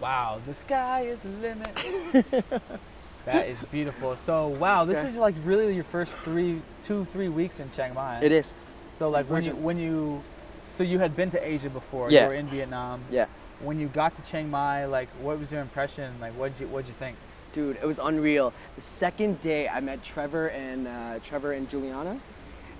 [0.00, 2.44] Wow, the sky is the limit.
[3.24, 4.16] that is beautiful.
[4.16, 8.20] So wow, this is like really your first three, two, three weeks in Chiang Mai.
[8.22, 8.52] it is.
[8.90, 10.22] So like when you when you,
[10.66, 12.10] so you had been to Asia before.
[12.10, 12.22] Yeah.
[12.22, 13.00] You were in Vietnam.
[13.10, 13.26] Yeah.
[13.60, 16.12] When you got to Chiang Mai, like what was your impression?
[16.20, 17.16] Like what did you what did you think?
[17.52, 18.52] Dude, it was unreal.
[18.76, 22.18] The second day, I met Trevor and uh, Trevor and Juliana,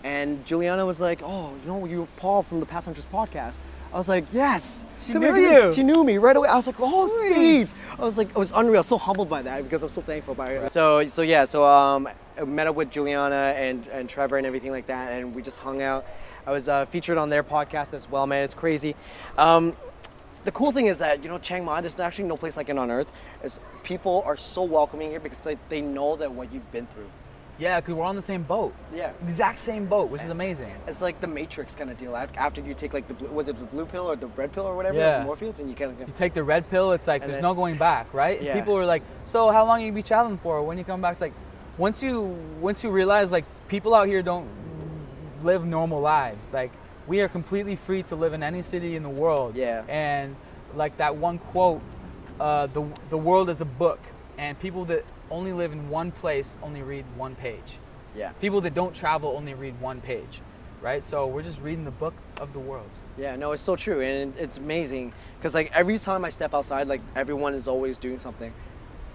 [0.03, 3.57] and Juliana was like, "Oh, you know, you Paul from the Path Hunters podcast."
[3.93, 5.75] I was like, "Yes." She Come knew here, you.
[5.75, 6.49] She knew me right away.
[6.49, 7.67] I was like, "Oh, Sweet.
[7.67, 10.35] sweet." I was like, I was unreal, so humbled by that because I'm so thankful
[10.35, 10.69] by her.
[10.69, 12.09] So, so yeah, so um,
[12.41, 15.59] I met up with Juliana and and Trevor and everything like that, and we just
[15.59, 16.05] hung out.
[16.47, 18.43] I was uh, featured on their podcast as well, man.
[18.43, 18.97] It's crazy.
[19.39, 19.77] Um,
[20.45, 22.79] the cool thing is that you know Chiang Mai, there's actually no place like it
[22.79, 23.11] on earth.
[23.43, 27.11] It's, people are so welcoming here because they, they know that what you've been through.
[27.62, 28.75] Yeah, because we're on the same boat.
[28.92, 29.12] Yeah.
[29.22, 30.72] Exact same boat, which is amazing.
[30.88, 32.16] It's like the Matrix kind of deal.
[32.16, 34.64] After you take like the blue, was it the blue pill or the red pill
[34.66, 35.22] or whatever, Yeah.
[35.22, 37.77] Morpheus, and you kind You take the red pill, it's like there's then- no going
[37.79, 38.38] back, right?
[38.38, 38.55] And Yeah.
[38.59, 40.61] People are like, "So how long you be traveling for?
[40.62, 41.35] When you come back?" It's like
[41.79, 44.48] once you once you realize like people out here don't
[45.44, 46.53] live normal lives.
[46.53, 46.72] Like
[47.07, 49.55] we are completely free to live in any city in the world.
[49.55, 49.83] Yeah.
[49.88, 50.35] And
[50.75, 51.81] like that one quote,
[52.40, 54.01] uh, the the world is a book,
[54.37, 57.79] and people that only live in one place only read one page.
[58.14, 60.40] yeah, People that don't travel only read one page,
[60.83, 61.03] right?
[61.03, 62.90] So we're just reading the book of the world.
[63.18, 63.35] yeah.
[63.37, 67.01] No, it's so true, and it's amazing because like every time I step outside, like
[67.16, 68.53] everyone is always doing something.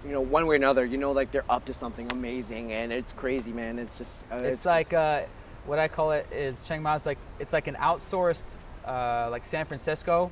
[0.04, 2.92] You know, one way or another, you know, like they're up to something amazing, and
[2.92, 3.78] it's crazy, man.
[3.78, 5.22] It's just uh, It's like uh,
[5.66, 9.44] what I call it is Chiang Mai is like it's like an outsourced uh, like
[9.44, 10.30] San Francisco,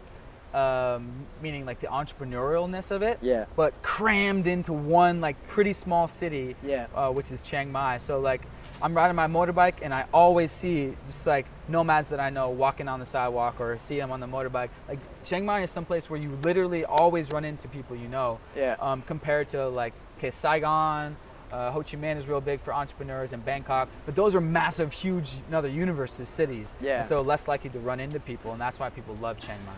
[0.55, 3.19] um, meaning like the entrepreneurialness of it.
[3.21, 3.47] Yeah.
[3.57, 6.57] But crammed into one like pretty small city.
[6.65, 6.87] Yeah.
[6.95, 7.99] Uh, which is Chiang Mai.
[7.99, 8.43] So like
[8.83, 12.89] I'm riding my motorbike and I always see just like nomads that I know walking
[12.89, 14.71] on the sidewalk or see them on the motorbike.
[14.89, 18.39] Like Chiang Mai is someplace where you literally always run into people you know.
[18.55, 18.77] Yeah.
[18.81, 21.17] Um, compared to like okay Saigon.
[21.53, 24.93] Uh, Ho Chi Minh is real big for entrepreneurs and Bangkok, but those are massive,
[24.93, 26.75] huge, another universes, cities.
[26.81, 26.99] Yeah.
[26.99, 29.73] And so less likely to run into people, and that's why people love Chiang Mai.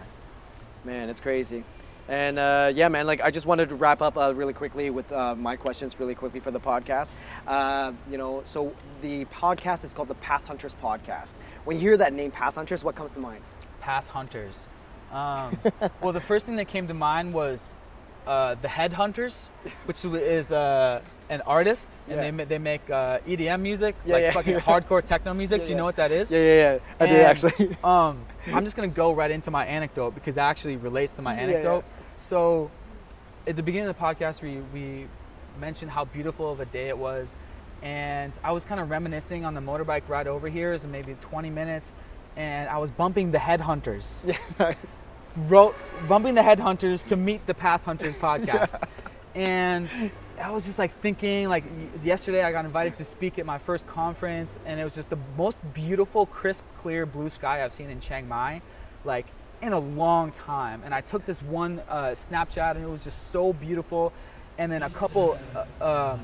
[0.88, 1.64] Man, it's crazy.
[2.08, 5.12] And uh, yeah, man, like I just wanted to wrap up uh, really quickly with
[5.12, 7.10] uh, my questions really quickly for the podcast.
[7.46, 11.34] Uh, you know, so the podcast is called the Path Hunters Podcast.
[11.66, 13.42] When you hear that name, Path Hunters, what comes to mind?
[13.82, 14.66] Path hunters.
[15.12, 15.58] Um,
[16.00, 17.74] well, the first thing that came to mind was
[18.26, 19.50] uh, the Headhunterz,
[19.84, 22.30] which is uh, an artist, and Yeah.
[22.30, 24.30] they, they make uh, EDM music, Yeah, like yeah.
[24.32, 25.64] fucking hardcore techno music.
[25.64, 26.32] Do you know what that is?
[26.32, 26.78] Yeah, yeah, yeah.
[27.00, 27.76] I did actually.
[27.84, 31.34] um, I'm just gonna go right into my anecdote because that actually relates to my
[31.34, 31.84] anecdote.
[32.16, 32.70] So,
[33.46, 35.06] at the beginning of the podcast, we we
[35.60, 37.36] mentioned how beautiful of a day it was,
[37.82, 41.50] and I was kind of reminiscing on the motorbike ride over here, is maybe 20
[41.50, 41.92] minutes,
[42.36, 44.22] and I was bumping the Headhunterz,
[44.60, 44.74] yeah.
[45.36, 45.74] wrote
[46.08, 48.82] bumping the Headhunterz to meet the Path Hunters podcast,
[49.34, 49.88] and
[50.40, 51.64] I was just like thinking, like
[52.02, 55.18] yesterday, I got invited to speak at my first conference, and it was just the
[55.36, 58.62] most beautiful, crisp, clear blue sky I've seen in Chiang Mai,
[59.04, 59.26] like
[59.62, 60.82] in a long time.
[60.84, 64.12] And I took this one uh, Snapchat, and it was just so beautiful.
[64.58, 65.38] And then a couple,
[65.80, 66.20] uh, um,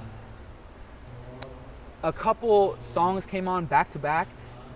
[2.03, 4.29] a couple songs came on back to back.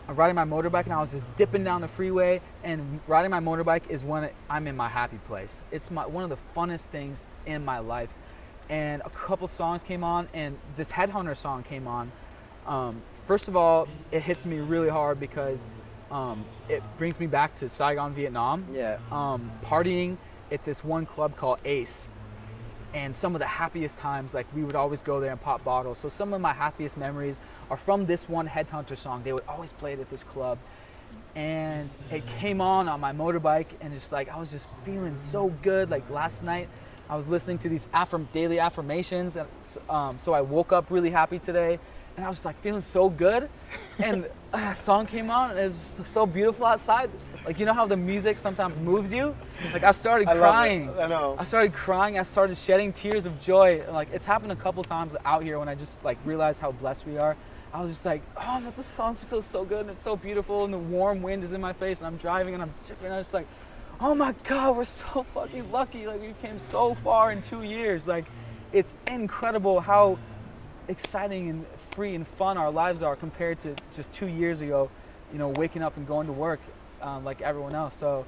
[0.08, 2.40] I'm riding my motorbike and I was just dipping down the freeway.
[2.64, 5.62] And riding my motorbike is when I'm in my happy place.
[5.70, 8.08] It's my one of the funnest things in my life.
[8.68, 12.12] And a couple songs came on, and this Headhunter song came on.
[12.66, 15.64] Um, first of all, it hits me really hard because
[16.10, 18.66] um, it brings me back to Saigon, Vietnam.
[18.72, 18.98] Yeah.
[19.10, 20.18] Um, partying
[20.50, 22.08] at this one club called Ace
[22.94, 25.98] and some of the happiest times like we would always go there and pop bottles
[25.98, 29.72] so some of my happiest memories are from this one headhunter song they would always
[29.72, 30.58] play it at this club
[31.34, 35.48] and it came on on my motorbike and it's like i was just feeling so
[35.62, 36.68] good like last night
[37.08, 39.48] i was listening to these affirm- daily affirmations and
[39.88, 41.78] um, so i woke up really happy today
[42.18, 43.48] and I was like feeling so good,
[44.00, 47.10] and a song came on, and it was so beautiful outside.
[47.46, 49.36] Like you know how the music sometimes moves you.
[49.72, 50.90] Like I started I crying.
[50.98, 51.36] I know.
[51.38, 52.18] I started crying.
[52.18, 53.84] I started shedding tears of joy.
[53.92, 57.06] Like it's happened a couple times out here when I just like realized how blessed
[57.06, 57.36] we are.
[57.72, 60.72] I was just like, oh, this song feels so good and it's so beautiful and
[60.72, 63.12] the warm wind is in my face and I'm driving and I'm dripping.
[63.12, 63.46] I was just like,
[64.00, 66.06] oh my God, we're so fucking lucky.
[66.06, 68.06] Like we've came so far in two years.
[68.06, 68.26] Like
[68.72, 70.18] it's incredible how
[70.88, 74.90] exciting and free and fun our lives are compared to just two years ago,
[75.32, 76.60] you know, waking up and going to work
[77.02, 77.94] um, like everyone else.
[77.94, 78.24] So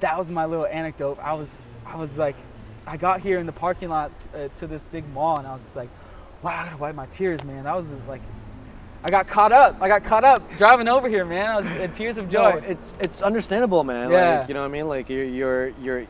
[0.00, 1.18] that was my little anecdote.
[1.20, 2.36] I was, I was like,
[2.86, 5.74] I got here in the parking lot uh, to this big mall and I was
[5.74, 5.88] like,
[6.42, 7.64] wow, I gotta wipe my tears, man.
[7.64, 8.20] That was like,
[9.06, 9.76] I got caught up.
[9.82, 11.50] I got caught up driving over here, man.
[11.50, 12.52] I was in tears of joy.
[12.52, 14.10] No, it's it's understandable, man.
[14.10, 14.38] Yeah.
[14.40, 14.88] Like, you know what I mean?
[14.88, 16.06] Like you're you're you're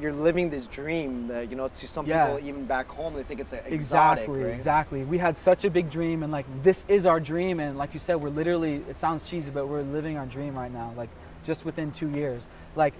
[0.00, 2.26] you're living this dream that you know to some Yeah.
[2.26, 4.52] people even back home they think it's exotic, exactly right?
[4.54, 7.94] exactly we had such a big dream and like this is our dream and like
[7.94, 11.10] you said we're literally it sounds cheesy but we're living our dream right now like
[11.44, 12.92] just within two years like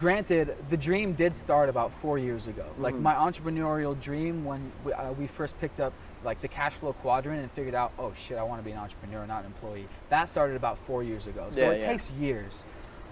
[0.00, 3.02] granted the dream did start about four years ago like Mhm.
[3.02, 5.92] my entrepreneurial dream when we, uh, we first picked up
[6.24, 8.78] like the cash flow quadrant and figured out oh shit i want to be an
[8.78, 11.90] entrepreneur not an employee that started about four years ago so Yeah, it yeah.
[11.92, 12.64] takes years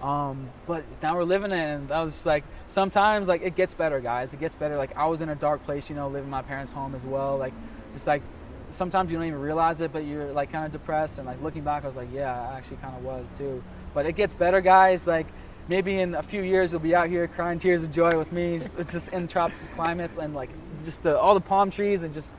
[0.03, 3.73] um, but now we're living it, and I was just like, sometimes like it gets
[3.73, 4.35] better, guys.
[4.35, 4.77] It gets better.
[4.77, 7.39] Like I was in a dark place, you know, living my parents' home as well.
[7.39, 7.55] Like,
[7.95, 8.23] just like
[8.69, 11.19] sometimes you don't even realize it, but you're like kind of depressed.
[11.19, 13.63] And like looking back, I was like, yeah, I actually kind of was too.
[13.95, 15.07] But it gets better, guys.
[15.07, 15.27] Like
[15.69, 18.61] maybe in a few years you'll be out here crying tears of joy with me,
[18.91, 20.51] just in tropical climates and like
[20.85, 22.35] just the all the palm trees and just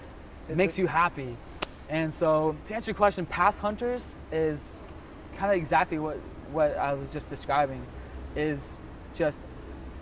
[0.49, 1.38] it makes you happy.
[1.89, 4.73] And so to answer your question, Path Hunters is
[5.38, 6.17] kind of exactly what
[6.51, 7.86] what I was just describing
[8.36, 8.77] is
[9.13, 9.41] just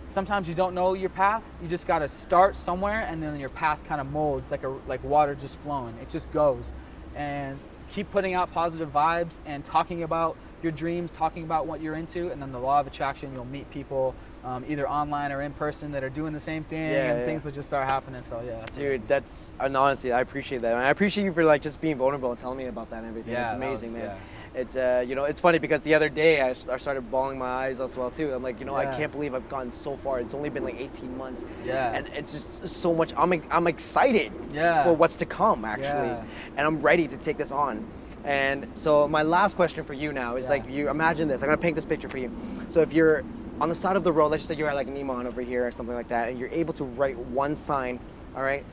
[0.06, 1.44] sometimes you don't know your path.
[1.60, 4.68] You just got to start somewhere and then your path kind of molds like a
[4.86, 5.94] like water just flowing.
[6.00, 6.72] It just goes.
[7.14, 7.58] And
[7.90, 12.30] keep putting out positive vibes and talking about your dreams, talking about what you're into
[12.30, 14.14] and then the law of attraction, you'll meet people
[14.46, 17.26] um, either online or in person that are doing the same thing Yeah, and yeah.
[17.26, 18.22] things will just start happening.
[18.22, 20.72] So yeah, that's Dude, that's and honestly, I appreciate that.
[20.74, 23.08] And I appreciate you for like just being vulnerable and telling me about that and
[23.08, 23.32] everything.
[23.32, 24.06] Yeah, it's amazing, was- man.
[24.06, 24.16] yeah.
[24.54, 27.44] It's uh, you know, it's funny because the other day I, I started bawling my
[27.46, 28.32] eyes as well too.
[28.32, 30.18] I'm like, you know, I can't believe I've gone so far.
[30.18, 31.44] It's only been like 18 months.
[31.62, 31.92] Yeah.
[31.92, 33.12] And it's just so much.
[33.18, 34.84] I'm I'm excited Yeah.
[34.84, 36.24] for what's to come actually, Yeah.
[36.56, 37.84] and I'm ready to take this on.
[38.24, 40.50] And so my last question for you now is Yeah.
[40.52, 41.42] like, you imagine this.
[41.42, 42.30] I'm gonna paint this picture for you.
[42.70, 43.24] So if you're
[43.60, 45.66] on the side of the road, let's just say you're at like Nimman over here
[45.66, 47.98] or something like that, and you're able to write one sign,
[48.36, 48.64] all right,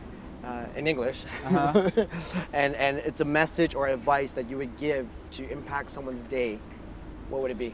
[0.43, 1.89] uh, in English, Uh-huh.
[2.53, 6.59] and and it's a message or advice that you would give to impact someone's day,
[7.29, 7.73] what would it be?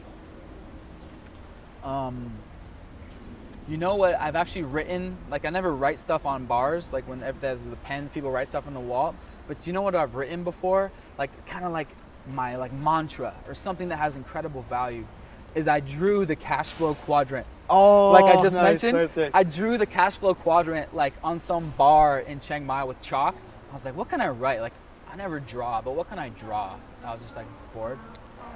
[1.82, 2.30] Um,
[3.68, 4.14] you know what?
[4.20, 7.76] I've actually written like I never write stuff on bars like when if there's the
[7.76, 9.14] pens people write stuff on the wall.
[9.48, 10.92] But do you know what I've written before?
[11.18, 11.88] Like kind of like
[12.32, 15.06] my like mantra or something that has incredible value.
[15.54, 17.46] Is I drew the cash flow quadrant.
[17.68, 19.30] Oh, Like I just nice, mentioned, nice, nice.
[19.32, 23.36] I drew the cash flow quadrant like on some bar in Chiang Mai with chalk.
[23.70, 24.60] I was like, what can I write?
[24.60, 24.72] Like
[25.10, 26.76] I never draw, but what can I draw?
[27.04, 27.98] I was just like bored.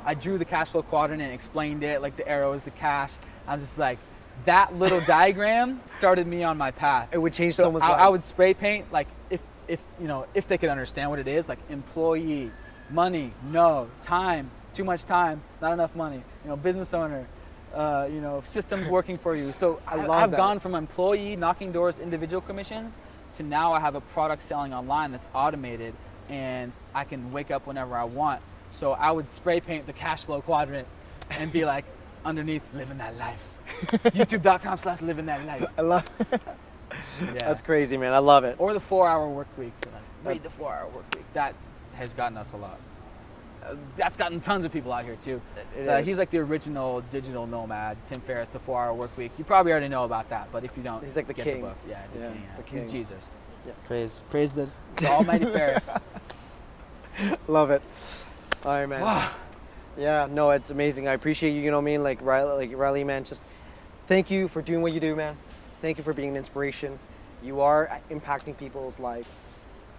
[0.05, 3.13] I drew the cash flow quadrant and explained it, like the arrows, the cash.
[3.47, 3.99] I was just like,
[4.45, 7.09] that little diagram started me on my path.
[7.13, 8.01] It would change so someone's I, life.
[8.01, 11.29] I would spray paint like if if you know if they could understand what it
[11.29, 12.51] is, like employee,
[12.91, 16.23] money, no, time, too much time, not enough money.
[16.45, 17.27] You know, business owner,
[17.73, 19.53] uh, you know, systems working for you.
[19.53, 22.99] So I have gone from employee knocking doors, individual commissions,
[23.37, 25.95] to now I have a product selling online that's automated,
[26.29, 28.43] and I can wake up whenever I want.
[28.71, 30.89] So I would spray paint the cash flow quadrant
[31.31, 31.85] and be like,
[32.25, 33.43] underneath, living that life.
[33.91, 35.67] YouTube.com slash living that life.
[35.79, 36.09] I love.
[37.21, 37.33] Yeah.
[37.39, 38.13] That's crazy, man.
[38.13, 38.57] I love it.
[38.59, 39.73] Or the four hour work week.
[40.25, 41.25] Read the four hour work week.
[41.35, 41.55] That
[41.95, 42.79] has gotten us a lot.
[43.97, 45.41] That's gotten tons of people out here too.
[45.79, 49.33] It Uh, he's like the original digital nomad, Tim Ferriss, the four hour work week.
[49.39, 51.63] You probably already know about that, but if you don't, He's like the get king.
[51.63, 51.77] the book.
[51.89, 52.43] Yeah, the Yeah, king.
[52.57, 52.83] the king.
[52.83, 53.35] He's Jesus.
[53.67, 53.73] Yeah.
[53.87, 55.91] Praise, praise the, the Almighty Ferriss.
[57.49, 57.83] Love it.
[58.65, 59.31] All right, man.
[59.97, 61.07] Yeah, no, it's amazing.
[61.07, 61.61] I appreciate you.
[61.61, 62.03] You know what I mean?
[62.03, 63.23] Like Riley, like Riley, man.
[63.23, 63.45] Just
[64.09, 65.37] thank you for doing what you do, man.
[65.83, 66.99] Thank you for being an inspiration.
[67.45, 69.29] You are impacting people's life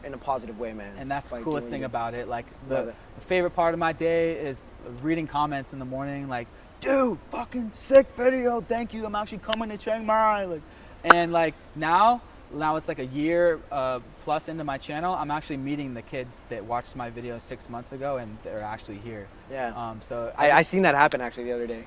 [0.05, 0.93] in a positive way, man.
[0.97, 1.85] And that's the coolest thing you.
[1.87, 2.27] about it.
[2.27, 2.95] Like the, it.
[3.21, 4.61] favorite part of my day is
[5.01, 6.47] reading comments in the morning, like,
[6.79, 9.05] dude, fucking sick video, thank you.
[9.05, 10.45] I'm actually coming to Chiang Mai.
[10.45, 10.61] Like,
[11.03, 12.21] and like now,
[12.53, 15.13] now it's like a year uh, plus into my channel.
[15.15, 18.99] I'm actually meeting the kids that watched my video six months ago, and they're actually
[18.99, 19.27] here.
[19.51, 19.73] Yeah.
[19.75, 21.83] Um, so I, I just- seen that happen actually the other day.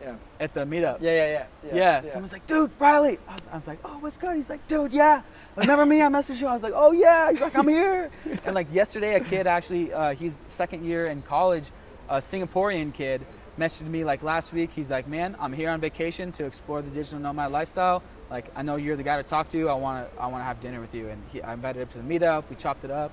[0.00, 0.14] Yeah.
[0.40, 0.98] at the meetup.
[1.00, 1.74] Yeah, yeah, yeah.
[1.74, 2.06] Yeah.
[2.06, 3.18] Someone's like, dude, Riley.
[3.28, 4.36] I was, I was like, oh, what's good?
[4.36, 5.22] He's like, dude, yeah.
[5.56, 6.02] Remember me?
[6.02, 6.46] I messaged you.
[6.46, 7.30] I was like, oh yeah.
[7.30, 8.10] He's like, I'm here.
[8.44, 11.70] and like yesterday, a kid actually, uh, he's second year in college,
[12.08, 13.26] a Singaporean kid,
[13.58, 14.70] messaged me like last week.
[14.74, 18.02] He's like, man, I'm here on vacation to explore the digital nomad lifestyle.
[18.30, 19.68] Like, I know you're the guy to talk to.
[19.68, 21.08] I want to, I want to have dinner with you.
[21.08, 22.44] And he, I invited him to the meetup.
[22.48, 23.10] We chopped it up.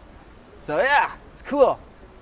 [0.59, 1.79] So yeah, it's cool.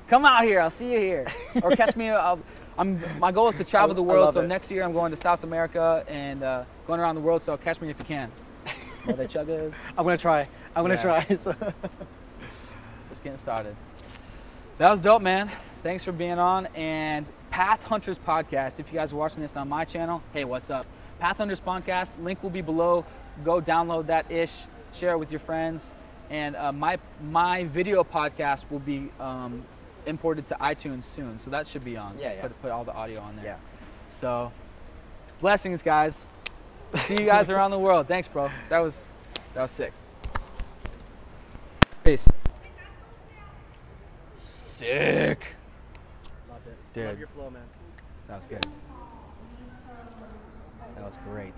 [0.08, 0.60] Come out here.
[0.62, 1.28] I'll see you here.
[1.62, 2.10] Or catch me.
[2.10, 2.40] I'll,
[2.78, 4.34] I'm, my goal is to travel the world.
[4.34, 4.48] So it.
[4.48, 7.42] next year I'm going to South America and uh, going around the world.
[7.42, 8.32] So catch me if you can.
[9.06, 9.74] Well, the chuggas.
[9.98, 10.48] I'm gonna try.
[10.74, 11.24] I'm gonna Yeah.
[11.26, 11.36] try.
[11.36, 11.52] So-
[13.10, 13.76] Just getting started.
[14.78, 15.52] That was dope, man.
[15.84, 16.68] Thanks for being on.
[16.68, 18.80] And Path Hunters Podcast.
[18.80, 20.86] If you guys are watching this on my channel, hey, what's up?
[21.20, 22.12] Path Hunters Podcast.
[22.24, 23.06] Link will be below.
[23.44, 24.54] Go download that ish.
[24.94, 25.94] Share it with your friends.
[26.30, 29.64] And uh, my my video podcast will be um,
[30.06, 32.16] imported to iTunes soon, so that should be on.
[32.20, 32.42] Yeah, yeah.
[32.42, 33.46] Put, put all the audio on there.
[33.46, 33.58] yeah.
[34.10, 34.52] So,
[35.40, 36.28] blessings, guys.
[37.08, 38.08] See you guys around the world.
[38.08, 38.52] Thanks, bro.
[38.70, 39.04] That was
[39.56, 39.92] that was sick.
[42.04, 42.28] Peace.
[44.36, 45.56] Sick.
[46.50, 46.78] Loved it.
[46.94, 47.08] Dude.
[47.08, 47.64] Love your flow, man.
[48.28, 48.66] That was good.
[50.96, 51.56] That was great.